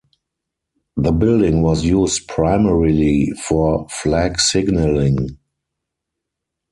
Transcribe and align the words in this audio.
The 0.97 1.11
building 1.11 1.61
was 1.61 1.83
used 1.85 2.27
primarily 2.27 3.29
for 3.39 3.87
flag 3.87 4.39
signalling. 4.39 5.37